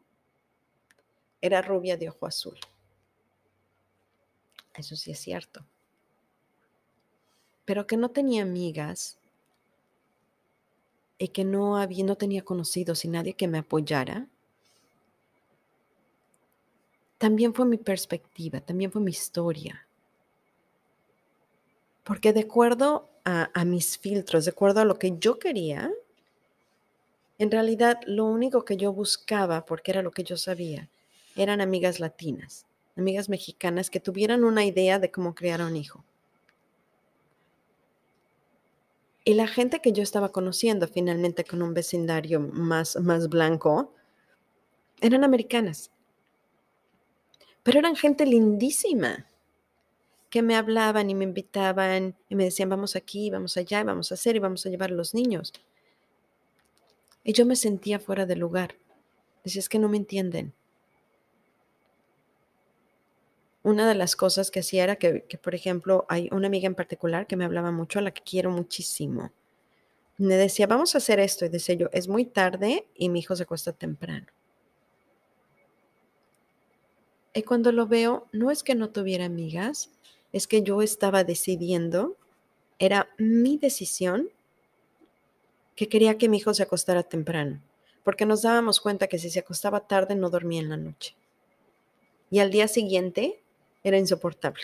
era 1.39 1.61
rubia 1.61 1.97
de 1.97 2.09
ojo 2.09 2.25
azul. 2.25 2.57
Eso 4.79 4.95
sí 4.95 5.11
es 5.11 5.19
cierto. 5.19 5.65
Pero 7.65 7.85
que 7.85 7.97
no 7.97 8.09
tenía 8.11 8.43
amigas 8.43 9.17
y 11.17 11.27
que 11.27 11.43
no, 11.43 11.75
había, 11.75 12.05
no 12.05 12.15
tenía 12.15 12.43
conocidos 12.45 13.03
y 13.03 13.09
nadie 13.09 13.33
que 13.33 13.49
me 13.49 13.57
apoyara, 13.57 14.27
también 17.17 17.53
fue 17.53 17.65
mi 17.65 17.75
perspectiva, 17.75 18.61
también 18.61 18.89
fue 18.89 19.01
mi 19.01 19.11
historia. 19.11 19.85
Porque 22.05 22.31
de 22.31 22.39
acuerdo 22.39 23.09
a, 23.25 23.51
a, 23.53 23.65
mis 23.65 23.97
filtros, 23.97 24.45
de 24.45 24.51
acuerdo 24.51 24.79
a 24.79 24.85
lo 24.85 24.97
que 24.97 25.17
yo 25.19 25.39
quería, 25.39 25.91
en 27.37 27.51
realidad 27.51 27.99
lo 28.05 28.25
único 28.25 28.63
que 28.63 28.77
yo 28.77 28.93
buscaba, 28.93 29.65
porque 29.65 29.91
era 29.91 30.01
lo 30.01 30.11
que 30.11 30.23
yo 30.23 30.37
sabía, 30.37 30.87
eran 31.35 31.59
amigas 31.59 31.99
latinas, 31.99 32.65
amigas 32.95 33.29
mexicanas 33.29 33.89
que 33.89 33.99
tuvieran 33.99 34.43
una 34.43 34.65
idea 34.65 34.99
de 34.99 35.11
cómo 35.11 35.35
criar 35.35 35.61
a 35.61 35.67
un 35.67 35.75
hijo. 35.75 36.03
Y 39.23 39.33
la 39.35 39.47
gente 39.47 39.79
que 39.79 39.91
yo 39.91 40.01
estaba 40.01 40.31
conociendo 40.31 40.87
finalmente 40.87 41.43
con 41.43 41.61
un 41.61 41.73
vecindario 41.73 42.39
más, 42.39 42.95
más 42.95 43.29
blanco, 43.29 43.93
eran 45.01 45.23
americanas. 45.23 45.91
Pero 47.63 47.79
eran 47.79 47.95
gente 47.95 48.25
lindísima, 48.25 49.27
que 50.29 50.41
me 50.41 50.55
hablaban 50.55 51.09
y 51.09 51.15
me 51.15 51.23
invitaban 51.23 52.15
y 52.29 52.35
me 52.35 52.45
decían, 52.45 52.69
vamos 52.69 52.95
aquí, 52.95 53.29
vamos 53.29 53.57
allá, 53.57 53.83
vamos 53.83 54.11
a 54.11 54.15
hacer 54.15 54.35
y 54.35 54.39
vamos 54.39 54.65
a 54.65 54.69
llevar 54.69 54.91
a 54.91 54.95
los 54.95 55.13
niños. 55.13 55.53
Y 57.23 57.33
yo 57.33 57.45
me 57.45 57.55
sentía 57.55 57.99
fuera 57.99 58.25
de 58.25 58.35
lugar. 58.35 58.75
Decía, 59.43 59.59
es 59.59 59.69
que 59.69 59.79
no 59.79 59.89
me 59.89 59.97
entienden. 59.97 60.53
Una 63.61 63.87
de 63.87 63.95
las 63.95 64.15
cosas 64.15 64.51
que 64.51 64.61
hacía 64.61 64.83
era 64.83 64.95
que, 64.95 65.21
por 65.41 65.53
ejemplo, 65.53 66.05
hay 66.07 66.29
una 66.31 66.47
amiga 66.47 66.67
en 66.67 66.75
particular 66.75 67.27
que 67.27 67.35
me 67.35 67.45
hablaba 67.45 67.71
mucho, 67.71 67.99
a 67.99 68.01
la 68.01 68.11
que 68.11 68.21
quiero 68.23 68.51
muchísimo. 68.51 69.31
Me 70.17 70.35
decía, 70.35 70.65
vamos 70.67 70.95
a 70.95 70.99
hacer 70.99 71.19
esto. 71.19 71.45
Y 71.45 71.49
decía 71.49 71.75
yo, 71.75 71.89
es 71.91 72.07
muy 72.07 72.25
tarde 72.25 72.87
y 72.95 73.09
mi 73.09 73.19
hijo 73.19 73.35
se 73.35 73.43
acuesta 73.43 73.73
temprano. 73.73 74.27
Y 77.33 77.43
cuando 77.43 77.71
lo 77.71 77.85
veo, 77.85 78.27
no 78.31 78.49
es 78.49 78.63
que 78.63 78.75
no 78.75 78.89
tuviera 78.89 79.25
amigas, 79.25 79.91
es 80.31 80.47
que 80.47 80.63
yo 80.63 80.81
estaba 80.81 81.23
decidiendo, 81.23 82.17
era 82.79 83.09
mi 83.17 83.57
decisión, 83.57 84.29
que 85.75 85.87
quería 85.87 86.17
que 86.17 86.27
mi 86.27 86.37
hijo 86.37 86.53
se 86.53 86.63
acostara 86.63 87.03
temprano, 87.03 87.61
porque 88.03 88.25
nos 88.25 88.41
dábamos 88.41 88.81
cuenta 88.81 89.07
que 89.07 89.19
si 89.19 89.29
se 89.29 89.39
acostaba 89.39 89.87
tarde 89.87 90.15
no 90.15 90.29
dormía 90.29 90.61
en 90.61 90.69
la 90.69 90.77
noche. 90.77 91.15
Y 92.31 92.39
al 92.39 92.51
día 92.51 92.67
siguiente 92.67 93.41
era 93.83 93.97
insoportable. 93.97 94.63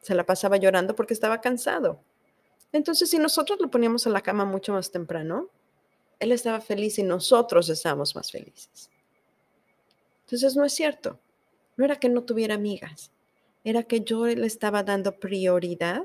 Se 0.00 0.14
la 0.14 0.26
pasaba 0.26 0.56
llorando 0.56 0.94
porque 0.94 1.14
estaba 1.14 1.40
cansado. 1.40 2.00
Entonces, 2.72 3.10
si 3.10 3.18
nosotros 3.18 3.60
lo 3.60 3.70
poníamos 3.70 4.06
a 4.06 4.10
la 4.10 4.22
cama 4.22 4.44
mucho 4.44 4.72
más 4.72 4.90
temprano, 4.90 5.48
él 6.18 6.32
estaba 6.32 6.60
feliz 6.60 6.98
y 6.98 7.02
nosotros 7.02 7.68
estábamos 7.68 8.14
más 8.14 8.30
felices. 8.30 8.90
Entonces, 10.24 10.56
no 10.56 10.64
es 10.64 10.72
cierto. 10.72 11.20
No 11.76 11.84
era 11.84 11.96
que 11.96 12.08
no 12.08 12.22
tuviera 12.24 12.54
amigas, 12.54 13.12
era 13.64 13.82
que 13.84 14.00
yo 14.02 14.26
le 14.26 14.46
estaba 14.46 14.82
dando 14.82 15.18
prioridad 15.18 16.04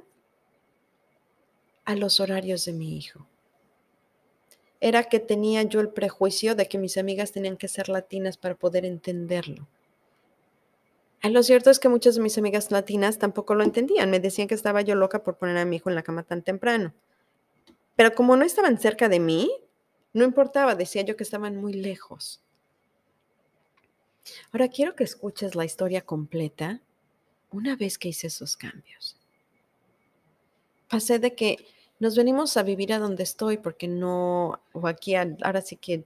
a 1.85 1.95
los 1.95 2.19
horarios 2.19 2.65
de 2.65 2.73
mi 2.73 2.97
hijo. 2.97 3.27
Era 4.79 5.03
que 5.05 5.19
tenía 5.19 5.63
yo 5.63 5.79
el 5.79 5.89
prejuicio 5.89 6.55
de 6.55 6.67
que 6.67 6.77
mis 6.77 6.97
amigas 6.97 7.31
tenían 7.31 7.57
que 7.57 7.67
ser 7.67 7.89
latinas 7.89 8.37
para 8.37 8.55
poder 8.55 8.85
entenderlo. 8.85 9.67
Y 11.23 11.29
lo 11.29 11.43
cierto 11.43 11.69
es 11.69 11.79
que 11.79 11.89
muchas 11.89 12.15
de 12.15 12.21
mis 12.21 12.37
amigas 12.37 12.71
latinas 12.71 13.17
tampoco 13.17 13.55
lo 13.55 13.63
entendían. 13.63 14.09
Me 14.09 14.19
decían 14.19 14.47
que 14.47 14.55
estaba 14.55 14.81
yo 14.81 14.95
loca 14.95 15.23
por 15.23 15.37
poner 15.37 15.57
a 15.57 15.65
mi 15.65 15.77
hijo 15.77 15.89
en 15.89 15.95
la 15.95 16.03
cama 16.03 16.23
tan 16.23 16.41
temprano. 16.41 16.93
Pero 17.95 18.13
como 18.13 18.35
no 18.35 18.45
estaban 18.45 18.77
cerca 18.79 19.09
de 19.09 19.19
mí, 19.19 19.51
no 20.13 20.23
importaba, 20.23 20.75
decía 20.75 21.01
yo 21.01 21.17
que 21.17 21.23
estaban 21.23 21.57
muy 21.57 21.73
lejos. 21.73 22.41
Ahora 24.51 24.67
quiero 24.67 24.95
que 24.95 25.03
escuches 25.03 25.55
la 25.55 25.65
historia 25.65 26.01
completa 26.01 26.81
una 27.51 27.75
vez 27.75 27.97
que 27.97 28.09
hice 28.09 28.27
esos 28.27 28.55
cambios. 28.55 29.17
Pasé 30.89 31.19
de 31.19 31.33
que 31.35 31.65
nos 31.99 32.15
venimos 32.15 32.57
a 32.57 32.63
vivir 32.63 32.93
a 32.93 32.99
donde 32.99 33.23
estoy 33.23 33.57
porque 33.57 33.87
no, 33.87 34.61
o 34.73 34.87
aquí 34.87 35.15
ahora 35.15 35.61
sí 35.61 35.75
que 35.75 36.05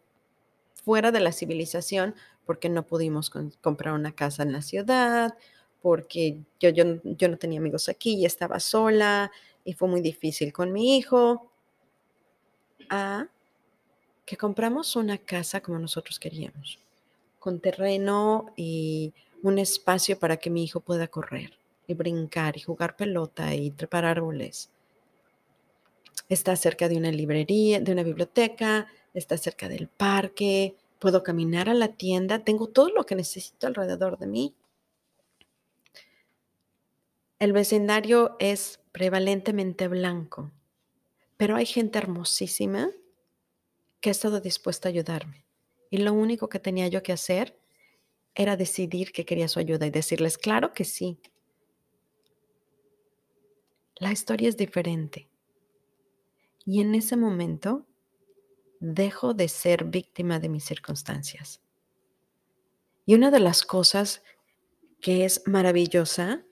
fuera 0.84 1.12
de 1.12 1.20
la 1.20 1.32
civilización, 1.32 2.16
porque 2.46 2.70
no 2.70 2.86
pudimos 2.86 3.30
comprar 3.62 3.94
una 3.94 4.14
casa 4.14 4.44
en 4.44 4.52
la 4.52 4.62
ciudad, 4.62 5.38
porque 5.82 6.38
yo, 6.60 6.70
yo, 6.70 7.02
yo 7.04 7.30
no 7.30 7.38
tenía 7.38 7.60
amigos 7.60 7.90
aquí 7.90 8.16
y 8.16 8.26
estaba 8.26 8.60
sola 8.60 9.32
y 9.64 9.74
fue 9.74 9.88
muy 9.88 10.02
difícil 10.02 10.54
con 10.54 10.72
mi 10.72 10.98
hijo, 10.98 11.52
a 12.90 13.28
que 14.26 14.38
compramos 14.38 14.96
una 14.96 15.18
casa 15.18 15.62
como 15.62 15.80
nosotros 15.80 16.20
queríamos 16.20 16.80
con 17.42 17.60
terreno 17.60 18.54
y 18.56 19.14
un 19.42 19.58
espacio 19.58 20.20
para 20.20 20.38
que 20.38 20.52
mi 20.52 20.64
hijo 20.64 20.80
pueda 20.80 21.08
correr 21.08 21.58
y 21.88 21.96
brincar 21.96 22.56
y 22.56 22.62
jugar 22.62 22.96
pelota 22.96 23.56
y 23.56 23.72
trepar 23.72 24.06
árboles. 24.06 24.70
Está 26.30 26.56
cerca 26.56 26.88
de 26.88 26.98
una 26.98 27.12
librería, 27.12 27.80
de 27.80 27.92
una 27.92 28.04
biblioteca, 28.04 28.88
está 29.14 29.38
cerca 29.38 29.68
del 29.68 29.88
parque, 29.88 30.76
puedo 31.02 31.24
caminar 31.24 31.68
a 31.68 31.74
la 31.74 31.96
tienda, 31.96 32.44
tengo 32.44 32.70
todo 32.70 32.90
lo 32.90 33.08
que 33.08 33.16
necesito 33.16 33.66
alrededor 33.66 34.20
de 34.20 34.28
mí. 34.28 34.56
El 37.40 37.54
vecindario 37.54 38.36
es 38.38 38.80
prevalentemente 38.92 39.88
blanco, 39.88 40.52
pero 41.38 41.56
hay 41.56 41.66
gente 41.66 41.98
hermosísima 41.98 42.92
que 44.00 44.10
ha 44.10 44.12
estado 44.12 44.42
dispuesta 44.42 44.88
a 44.88 44.92
ayudarme. 44.92 45.44
Y 45.90 45.98
lo 45.98 46.14
único 46.14 46.50
que 46.50 46.60
tenía 46.60 46.88
yo 46.88 47.02
que 47.02 47.14
hacer 47.14 47.60
era 48.36 48.56
decidir 48.56 49.12
que 49.12 49.26
quería 49.26 49.48
su 49.48 49.58
ayuda 49.58 49.88
y 49.88 49.90
decirles, 49.90 50.38
claro 50.38 50.72
que 50.72 50.86
sí. 50.86 51.20
La 53.96 54.12
historia 54.12 54.50
es 54.50 54.56
diferente. 54.56 55.28
Y 56.64 56.80
en 56.80 56.94
ese 56.94 57.18
momento 57.18 57.88
dejo 58.82 59.34
de 59.34 59.48
ser 59.48 59.86
víctima 59.86 60.40
de 60.40 60.50
mis 60.50 60.66
circunstancias. 60.66 61.62
Y 63.06 63.14
una 63.14 63.32
de 63.32 63.40
las 63.40 63.64
cosas 63.64 64.24
que 65.00 65.24
es 65.24 65.44
maravillosa 65.48 66.44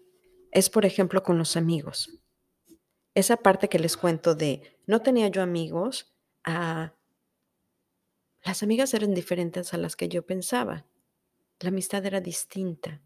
es, 0.51 0.69
por 0.69 0.85
ejemplo, 0.85 1.23
con 1.23 1.37
los 1.37 1.57
amigos. 1.57 2.19
Esa 3.15 3.37
parte 3.37 3.67
que 3.67 3.79
les 3.79 3.97
cuento 3.97 4.35
de 4.35 4.77
no 4.87 5.01
tenía 5.01 5.27
yo 5.27 5.41
amigos, 5.41 6.13
a 6.43 6.93
las 8.43 8.63
amigas 8.63 8.93
eran 8.93 9.13
diferentes 9.13 9.73
a 9.73 9.77
las 9.77 9.95
que 9.95 10.07
yo 10.07 10.25
pensaba. 10.25 10.85
La 11.59 11.69
amistad 11.69 12.05
era 12.05 12.21
distinta. 12.21 13.01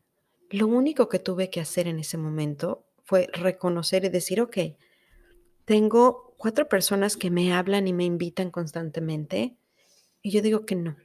Lo 0.50 0.68
único 0.68 1.10
que 1.10 1.20
tuve 1.20 1.50
que 1.50 1.62
hacer 1.62 1.88
en 1.88 2.00
ese 2.00 2.18
momento 2.18 2.86
fue 3.04 3.28
reconocer 3.34 4.06
y 4.06 4.10
decir, 4.10 4.42
ok, 4.42 4.58
tengo 5.66 6.33
cuatro 6.44 6.68
personas 6.68 7.16
que 7.16 7.32
me 7.32 7.54
hablan 7.54 7.88
y 7.88 7.94
me 7.94 8.04
invitan 8.04 8.52
constantemente 8.52 9.56
y 10.22 10.32
yo 10.32 10.42
digo 10.42 10.66
que 10.66 10.76
no. 10.76 10.98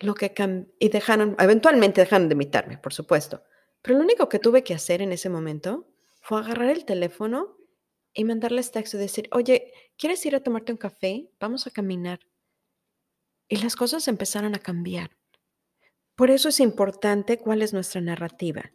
Lo 0.00 0.16
que 0.16 0.34
y 0.80 0.88
dejaron, 0.88 1.36
eventualmente 1.38 2.00
dejaron 2.00 2.28
de 2.28 2.32
invitarme, 2.32 2.78
por 2.78 2.92
supuesto. 2.92 3.44
Pero 3.80 3.96
lo 3.96 4.02
único 4.02 4.28
que 4.28 4.40
tuve 4.40 4.64
que 4.64 4.74
hacer 4.74 5.02
en 5.02 5.12
ese 5.12 5.28
momento 5.28 5.86
fue 6.20 6.40
agarrar 6.40 6.70
el 6.70 6.84
teléfono 6.84 7.58
y 8.12 8.24
mandarles 8.24 8.72
texto 8.72 8.96
y 8.96 9.00
decir, 9.00 9.28
oye, 9.30 9.72
¿quieres 9.96 10.26
ir 10.26 10.34
a 10.34 10.42
tomarte 10.42 10.72
un 10.72 10.78
café? 10.78 11.30
Vamos 11.38 11.68
a 11.68 11.70
caminar. 11.70 12.18
Y 13.46 13.58
las 13.58 13.76
cosas 13.76 14.08
empezaron 14.08 14.56
a 14.56 14.58
cambiar. 14.58 15.16
Por 16.16 16.32
eso 16.32 16.48
es 16.48 16.58
importante 16.58 17.38
cuál 17.38 17.62
es 17.62 17.72
nuestra 17.72 18.00
narrativa. 18.00 18.72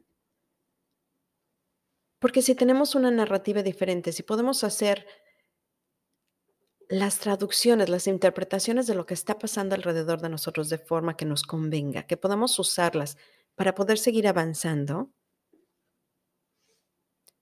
Porque 2.20 2.42
si 2.42 2.54
tenemos 2.54 2.96
una 2.96 3.12
narrativa 3.12 3.64
diferente, 3.64 4.12
si 4.12 4.24
podemos 4.24 4.64
hacer 4.64 5.08
las 6.90 7.20
traducciones, 7.20 7.88
las 7.88 8.08
interpretaciones 8.08 8.88
de 8.88 8.96
lo 8.96 9.06
que 9.06 9.14
está 9.14 9.38
pasando 9.38 9.76
alrededor 9.76 10.22
de 10.22 10.30
nosotros 10.30 10.70
de 10.70 10.80
forma 10.80 11.16
que 11.16 11.26
nos 11.26 11.44
convenga, 11.44 12.04
que 12.04 12.18
podamos 12.18 12.58
usarlas 12.60 13.18
para 13.56 13.76
poder 13.76 13.98
seguir 13.98 14.28
avanzando, 14.28 15.12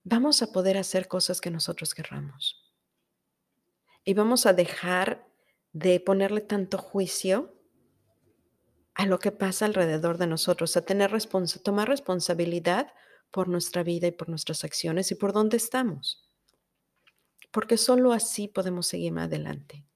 vamos 0.04 0.42
a 0.42 0.52
poder 0.52 0.76
hacer 0.76 1.08
cosas 1.08 1.40
que 1.40 1.50
nosotros 1.50 1.94
querramos. 1.94 2.62
Y 4.04 4.14
vamos 4.14 4.46
a 4.46 4.52
dejar 4.52 5.26
de 5.72 5.98
ponerle 6.00 6.40
tanto 6.40 6.78
juicio 6.78 7.54
a 8.94 9.06
lo 9.06 9.18
que 9.18 9.32
pasa 9.32 9.64
alrededor 9.64 10.18
de 10.18 10.26
nosotros, 10.26 10.76
a 10.76 10.84
tener 10.84 11.10
tomar 11.62 11.88
responsabilidad 11.88 12.92
por 13.30 13.48
nuestra 13.48 13.82
vida 13.82 14.06
y 14.06 14.12
por 14.12 14.28
nuestras 14.28 14.64
acciones 14.64 15.10
y 15.10 15.14
por 15.14 15.32
dónde 15.32 15.56
estamos. 15.56 16.24
porque 17.50 17.78
solo 17.78 18.12
así 18.12 18.46
podemos 18.46 18.86
seguir 18.86 19.18
adelante. 19.18 19.86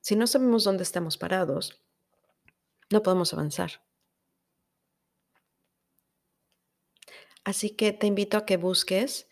Si 0.00 0.16
no 0.16 0.26
sabemos 0.26 0.64
dónde 0.64 0.84
estamos 0.84 1.18
parados, 1.18 1.82
no 2.90 3.02
podemos 3.02 3.34
avanzar. 3.34 3.84
Así 7.44 7.70
que 7.70 7.92
te 7.92 8.06
invito 8.06 8.36
a 8.36 8.46
que 8.46 8.56
busques 8.56 9.28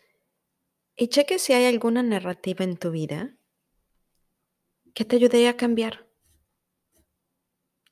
y 0.97 1.09
cheques 1.09 1.43
si 1.43 1.53
hay 1.53 1.67
alguna 1.67 2.03
narrativa 2.03 2.65
en 2.65 2.77
tu 2.77 2.91
vida 2.91 3.37
que 4.95 5.05
te 5.05 5.17
ayude 5.17 5.47
a 5.49 5.57
cambiar, 5.57 6.09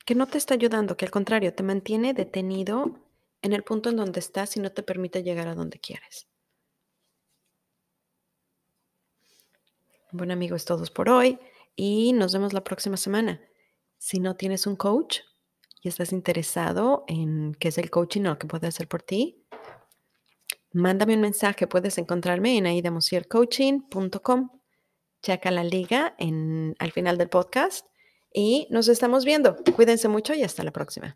que 0.05 0.15
no 0.15 0.27
te 0.27 0.37
está 0.37 0.55
ayudando, 0.55 0.97
que 0.97 1.05
al 1.05 1.11
contrario 1.11 1.53
te 1.53 1.63
mantiene 1.63 2.13
detenido 2.13 2.99
en 3.45 3.53
el 3.53 3.63
punto 3.63 3.89
en 3.89 3.95
donde 3.95 4.19
estás 4.19 4.57
y 4.57 4.59
no 4.59 4.71
te 4.71 4.81
permite 4.81 5.21
llegar 5.21 5.47
a 5.47 5.53
donde 5.53 5.79
quieres. 5.79 6.27
Bueno, 10.11 10.33
amigos, 10.33 10.65
todos 10.65 10.89
por 10.89 11.09
hoy 11.09 11.37
y 11.75 12.13
nos 12.13 12.33
vemos 12.33 12.53
la 12.53 12.63
próxima 12.63 12.97
semana. 12.97 13.39
Si 13.99 14.19
no 14.19 14.35
tienes 14.35 14.65
un 14.65 14.75
coach 14.75 15.19
y 15.83 15.89
estás 15.89 16.11
interesado 16.11 17.03
en 17.07 17.53
qué 17.59 17.67
es 17.67 17.77
el 17.77 17.91
coaching 17.91 18.21
o 18.21 18.29
lo 18.29 18.39
que 18.39 18.47
puede 18.47 18.65
hacer 18.65 18.87
por 18.87 19.03
ti, 19.03 19.45
mándame 20.73 21.13
un 21.13 21.21
mensaje. 21.21 21.67
Puedes 21.67 21.99
encontrarme 21.99 22.57
en 22.57 22.65
aidamusiercoaching.com. 22.65 24.49
Checa 25.21 25.51
la 25.51 25.63
liga 25.63 26.15
en, 26.17 26.75
al 26.79 26.91
final 26.91 27.19
del 27.19 27.29
podcast 27.29 27.85
y 28.33 28.67
nos 28.71 28.87
estamos 28.87 29.23
viendo. 29.23 29.55
Cuídense 29.75 30.07
mucho 30.07 30.33
y 30.33 30.41
hasta 30.41 30.63
la 30.63 30.71
próxima. 30.71 31.15